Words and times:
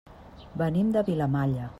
Venim 0.61 0.89
de 0.95 1.03
Vilamalla. 1.11 1.69